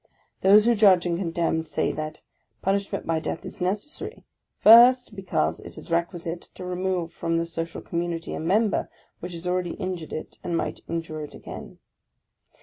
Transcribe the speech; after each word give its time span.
Those 0.41 0.65
who 0.65 0.73
judge 0.73 1.05
and 1.05 1.15
condemn 1.19 1.61
say 1.61 1.91
that" 1.91 2.23
punishment 2.63 3.05
by 3.05 3.19
death 3.19 3.45
is 3.45 3.61
necessary,— 3.61 4.23
first, 4.65 5.15
because 5.15 5.59
it 5.59 5.77
is 5.77 5.91
requisite 5.91 6.49
to 6.55 6.65
remove 6.65 7.13
from 7.13 7.37
the 7.37 7.45
social 7.45 7.81
community 7.81 8.33
a 8.33 8.39
member 8.39 8.89
which 9.19 9.33
has 9.33 9.45
already 9.45 9.75
injured 9.75 10.11
it, 10.11 10.39
and 10.43 10.57
might 10.57 10.81
injure 10.87 11.21
it 11.23 11.35
again." 11.35 11.77